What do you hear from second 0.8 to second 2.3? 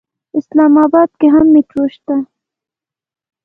اباد کې هم مېټرو شته.